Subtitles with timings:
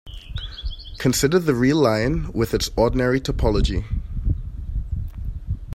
[0.97, 3.85] Consider the real line with its ordinary topology.